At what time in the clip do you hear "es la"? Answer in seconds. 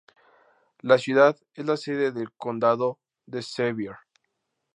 1.53-1.77